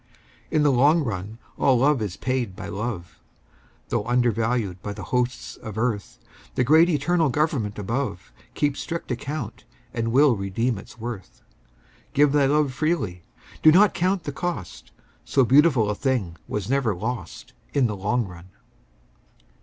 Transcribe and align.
In 0.49 0.63
the 0.63 0.71
long 0.71 1.03
run 1.03 1.37
all 1.59 1.77
love 1.77 2.01
is 2.01 2.17
paid 2.17 2.55
by 2.55 2.69
love, 2.69 3.19
Though 3.89 4.03
undervalued 4.07 4.81
by 4.81 4.93
the 4.93 5.03
hosts 5.13 5.57
of 5.57 5.77
earth; 5.77 6.17
The 6.55 6.63
great 6.63 6.89
eternal 6.89 7.29
Government 7.29 7.77
above 7.77 8.31
Keeps 8.55 8.79
strict 8.79 9.11
account 9.11 9.63
and 9.93 10.11
will 10.11 10.35
redeem 10.35 10.79
its 10.79 10.97
worth. 10.99 11.43
Give 12.13 12.31
thy 12.31 12.47
love 12.47 12.73
freely; 12.73 13.21
do 13.61 13.71
not 13.71 13.93
count 13.93 14.23
the 14.23 14.31
cost; 14.31 14.89
So 15.23 15.45
beautiful 15.45 15.87
a 15.87 15.93
thing 15.93 16.35
was 16.47 16.67
never 16.67 16.95
lost 16.95 17.53
In 17.75 17.85
the 17.85 17.95
long 17.95 18.25
run. 18.27 18.47